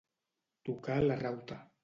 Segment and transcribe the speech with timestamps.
[0.69, 1.61] Tocar la rauta.